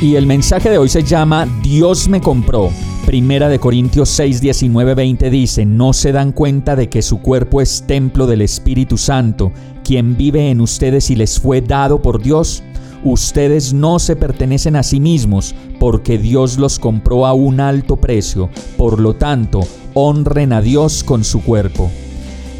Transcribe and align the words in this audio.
Y 0.00 0.16
el 0.16 0.26
mensaje 0.26 0.70
de 0.70 0.78
hoy 0.78 0.88
se 0.88 1.02
llama 1.02 1.46
Dios 1.62 2.08
me 2.08 2.22
compró. 2.22 2.70
Primera 3.04 3.50
de 3.50 3.58
Corintios 3.58 4.08
6, 4.08 4.40
19, 4.40 4.94
20 4.94 5.28
dice, 5.28 5.66
no 5.66 5.92
se 5.92 6.10
dan 6.10 6.32
cuenta 6.32 6.74
de 6.74 6.88
que 6.88 7.02
su 7.02 7.20
cuerpo 7.20 7.60
es 7.60 7.84
templo 7.86 8.26
del 8.26 8.40
Espíritu 8.40 8.96
Santo, 8.96 9.52
quien 9.84 10.16
vive 10.16 10.48
en 10.48 10.62
ustedes 10.62 11.10
y 11.10 11.16
les 11.16 11.38
fue 11.38 11.60
dado 11.60 12.00
por 12.00 12.22
Dios. 12.22 12.62
Ustedes 13.04 13.74
no 13.74 13.98
se 13.98 14.16
pertenecen 14.16 14.74
a 14.76 14.82
sí 14.82 15.00
mismos, 15.00 15.54
porque 15.78 16.16
Dios 16.16 16.58
los 16.58 16.78
compró 16.78 17.26
a 17.26 17.34
un 17.34 17.60
alto 17.60 17.98
precio. 17.98 18.48
Por 18.78 19.00
lo 19.00 19.16
tanto, 19.16 19.60
honren 19.92 20.54
a 20.54 20.62
Dios 20.62 21.04
con 21.04 21.24
su 21.24 21.42
cuerpo. 21.42 21.90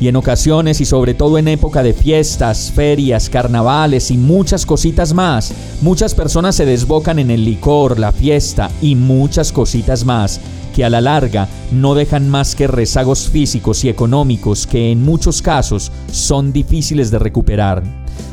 Y 0.00 0.08
en 0.08 0.16
ocasiones 0.16 0.80
y 0.80 0.86
sobre 0.86 1.12
todo 1.12 1.36
en 1.36 1.46
época 1.46 1.82
de 1.82 1.92
fiestas, 1.92 2.72
ferias, 2.74 3.28
carnavales 3.28 4.10
y 4.10 4.16
muchas 4.16 4.64
cositas 4.64 5.12
más, 5.12 5.52
muchas 5.82 6.14
personas 6.14 6.56
se 6.56 6.64
desbocan 6.64 7.18
en 7.18 7.30
el 7.30 7.44
licor, 7.44 7.98
la 7.98 8.10
fiesta 8.10 8.70
y 8.80 8.94
muchas 8.94 9.52
cositas 9.52 10.06
más 10.06 10.40
que 10.74 10.84
a 10.84 10.90
la 10.90 11.00
larga 11.00 11.48
no 11.72 11.94
dejan 11.94 12.28
más 12.28 12.54
que 12.54 12.66
rezagos 12.66 13.28
físicos 13.28 13.84
y 13.84 13.88
económicos 13.88 14.66
que 14.66 14.90
en 14.90 15.04
muchos 15.04 15.42
casos 15.42 15.92
son 16.10 16.52
difíciles 16.52 17.10
de 17.10 17.18
recuperar. 17.18 17.82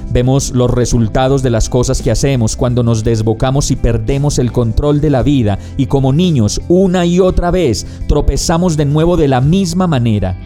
Vemos 0.09 0.51
los 0.51 0.71
resultados 0.71 1.43
de 1.43 1.49
las 1.49 1.67
cosas 1.67 2.01
que 2.01 2.11
hacemos 2.11 2.55
cuando 2.55 2.81
nos 2.81 3.03
desbocamos 3.03 3.71
y 3.71 3.75
perdemos 3.75 4.39
el 4.39 4.53
control 4.53 5.01
de 5.01 5.09
la 5.09 5.21
vida 5.21 5.59
y 5.75 5.87
como 5.87 6.13
niños 6.13 6.61
una 6.69 7.05
y 7.05 7.19
otra 7.19 7.51
vez 7.51 7.85
tropezamos 8.07 8.77
de 8.77 8.85
nuevo 8.85 9.17
de 9.17 9.27
la 9.27 9.41
misma 9.41 9.85
manera. 9.85 10.37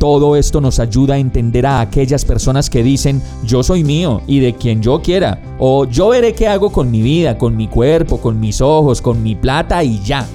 Todo 0.00 0.34
esto 0.34 0.62
nos 0.62 0.78
ayuda 0.78 1.16
a 1.16 1.18
entender 1.18 1.66
a 1.66 1.82
aquellas 1.82 2.24
personas 2.24 2.70
que 2.70 2.82
dicen 2.82 3.20
yo 3.44 3.62
soy 3.62 3.84
mío 3.84 4.22
y 4.26 4.40
de 4.40 4.54
quien 4.54 4.80
yo 4.80 5.02
quiera, 5.02 5.38
o 5.58 5.84
yo 5.84 6.08
veré 6.08 6.32
qué 6.32 6.48
hago 6.48 6.72
con 6.72 6.90
mi 6.90 7.02
vida, 7.02 7.36
con 7.36 7.54
mi 7.54 7.68
cuerpo, 7.68 8.18
con 8.18 8.40
mis 8.40 8.62
ojos, 8.62 9.02
con 9.02 9.22
mi 9.22 9.34
plata 9.34 9.84
y 9.84 10.00
ya. 10.02 10.26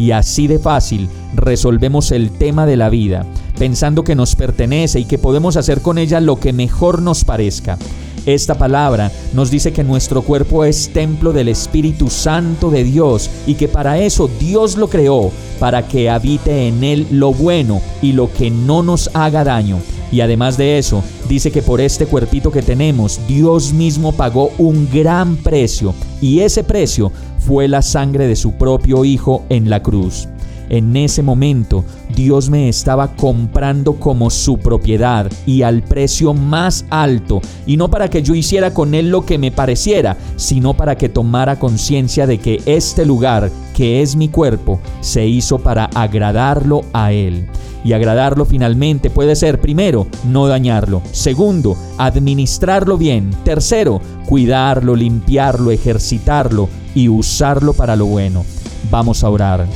Y 0.00 0.10
así 0.10 0.48
de 0.48 0.58
fácil 0.58 1.08
resolvemos 1.36 2.10
el 2.10 2.32
tema 2.32 2.66
de 2.66 2.76
la 2.76 2.88
vida, 2.88 3.24
pensando 3.56 4.02
que 4.02 4.16
nos 4.16 4.34
pertenece 4.34 4.98
y 4.98 5.04
que 5.04 5.18
podemos 5.18 5.56
hacer 5.56 5.80
con 5.80 5.98
ella 5.98 6.20
lo 6.20 6.40
que 6.40 6.52
mejor 6.52 7.00
nos 7.00 7.24
parezca. 7.24 7.78
Esta 8.26 8.54
palabra 8.54 9.12
nos 9.34 9.50
dice 9.50 9.72
que 9.72 9.84
nuestro 9.84 10.22
cuerpo 10.22 10.64
es 10.64 10.90
templo 10.94 11.32
del 11.34 11.48
Espíritu 11.48 12.08
Santo 12.08 12.70
de 12.70 12.82
Dios 12.82 13.30
y 13.46 13.54
que 13.54 13.68
para 13.68 13.98
eso 13.98 14.30
Dios 14.40 14.76
lo 14.76 14.88
creó, 14.88 15.30
para 15.58 15.86
que 15.86 16.10
habite 16.10 16.68
en 16.68 16.84
él 16.84 17.06
lo 17.10 17.32
bueno 17.32 17.80
y 18.02 18.12
lo 18.12 18.32
que 18.32 18.50
no 18.50 18.82
nos 18.82 19.10
haga 19.14 19.44
daño. 19.44 19.78
Y 20.12 20.20
además 20.20 20.56
de 20.56 20.78
eso, 20.78 21.02
dice 21.28 21.50
que 21.50 21.62
por 21.62 21.80
este 21.80 22.06
cuerpito 22.06 22.52
que 22.52 22.62
tenemos, 22.62 23.20
Dios 23.26 23.72
mismo 23.72 24.12
pagó 24.12 24.52
un 24.58 24.88
gran 24.92 25.36
precio 25.36 25.94
y 26.20 26.40
ese 26.40 26.62
precio 26.62 27.10
fue 27.38 27.68
la 27.68 27.82
sangre 27.82 28.26
de 28.26 28.36
su 28.36 28.52
propio 28.52 29.04
Hijo 29.04 29.44
en 29.48 29.68
la 29.68 29.82
cruz. 29.82 30.28
En 30.74 30.96
ese 30.96 31.22
momento 31.22 31.84
Dios 32.16 32.50
me 32.50 32.68
estaba 32.68 33.14
comprando 33.14 33.94
como 33.94 34.28
su 34.28 34.58
propiedad 34.58 35.30
y 35.46 35.62
al 35.62 35.84
precio 35.84 36.34
más 36.34 36.84
alto, 36.90 37.40
y 37.64 37.76
no 37.76 37.88
para 37.90 38.10
que 38.10 38.24
yo 38.24 38.34
hiciera 38.34 38.74
con 38.74 38.92
él 38.92 39.08
lo 39.08 39.24
que 39.24 39.38
me 39.38 39.52
pareciera, 39.52 40.16
sino 40.34 40.74
para 40.74 40.96
que 40.96 41.08
tomara 41.08 41.60
conciencia 41.60 42.26
de 42.26 42.38
que 42.38 42.60
este 42.66 43.06
lugar, 43.06 43.52
que 43.72 44.02
es 44.02 44.16
mi 44.16 44.28
cuerpo, 44.28 44.80
se 45.00 45.28
hizo 45.28 45.60
para 45.60 45.84
agradarlo 45.84 46.80
a 46.92 47.12
él. 47.12 47.46
Y 47.84 47.92
agradarlo 47.92 48.44
finalmente 48.44 49.10
puede 49.10 49.36
ser, 49.36 49.60
primero, 49.60 50.08
no 50.24 50.48
dañarlo. 50.48 51.02
Segundo, 51.12 51.76
administrarlo 51.98 52.98
bien. 52.98 53.30
Tercero, 53.44 54.00
cuidarlo, 54.26 54.96
limpiarlo, 54.96 55.70
ejercitarlo 55.70 56.68
y 56.96 57.08
usarlo 57.08 57.74
para 57.74 57.94
lo 57.94 58.06
bueno. 58.06 58.44
Vamos 58.90 59.22
a 59.22 59.30
orar. 59.30 59.68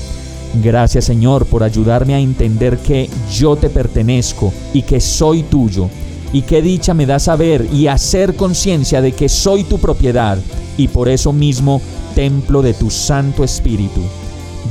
Gracias 0.55 1.05
Señor 1.05 1.47
por 1.47 1.63
ayudarme 1.63 2.15
a 2.15 2.21
entender 2.21 2.79
que 2.79 3.09
yo 3.33 3.57
te 3.57 3.69
pertenezco 3.69 4.53
y 4.73 4.83
que 4.83 5.01
soy 5.01 5.43
tuyo. 5.43 5.89
Y 6.33 6.43
qué 6.43 6.61
dicha 6.61 6.95
me 6.95 7.07
da 7.07 7.19
saber 7.19 7.67
y 7.73 7.87
hacer 7.87 8.35
conciencia 8.35 9.01
de 9.01 9.13
que 9.13 9.29
soy 9.29 9.65
tu 9.65 9.79
propiedad 9.79 10.39
y 10.77 10.89
por 10.89 11.09
eso 11.09 11.33
mismo 11.33 11.81
templo 12.15 12.63
de 12.63 12.75
tu 12.75 12.91
Santo 12.91 13.45
Espíritu. 13.45 14.03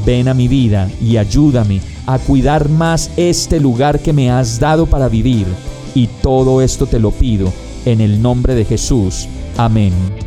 Ven 0.05 0.27
a 0.27 0.33
mi 0.33 0.47
vida 0.47 0.89
y 1.01 1.17
ayúdame 1.17 1.81
a 2.05 2.19
cuidar 2.19 2.69
más 2.69 3.11
este 3.17 3.59
lugar 3.59 3.99
que 3.99 4.13
me 4.13 4.31
has 4.31 4.59
dado 4.59 4.85
para 4.85 5.09
vivir. 5.09 5.47
Y 5.95 6.07
todo 6.21 6.61
esto 6.61 6.85
te 6.85 6.99
lo 6.99 7.11
pido 7.11 7.51
en 7.85 8.01
el 8.01 8.21
nombre 8.21 8.55
de 8.55 8.65
Jesús. 8.65 9.27
Amén. 9.57 10.26